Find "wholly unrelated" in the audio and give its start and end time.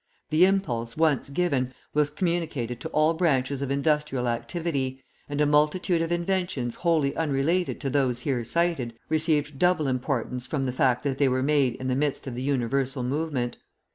6.77-7.79